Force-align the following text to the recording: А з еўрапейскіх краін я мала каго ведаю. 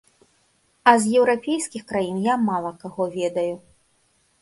А 0.91 0.93
з 1.03 1.11
еўрапейскіх 1.19 1.87
краін 1.93 2.17
я 2.33 2.41
мала 2.49 2.75
каго 2.83 3.11
ведаю. 3.21 3.49